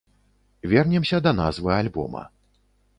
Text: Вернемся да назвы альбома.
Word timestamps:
Вернемся 0.71 1.21
да 1.27 1.31
назвы 1.43 1.77
альбома. 1.81 2.29